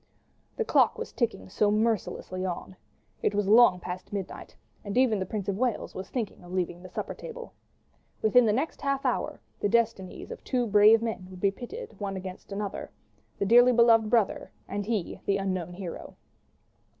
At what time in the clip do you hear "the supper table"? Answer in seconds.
6.81-7.53